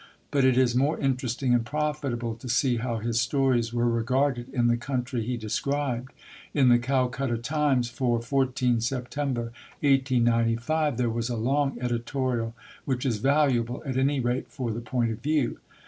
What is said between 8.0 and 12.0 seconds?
14 September, 1895, there was a long